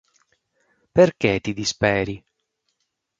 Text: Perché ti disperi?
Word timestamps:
Perché 0.97 1.39
ti 1.41 1.53
disperi? 1.53 2.15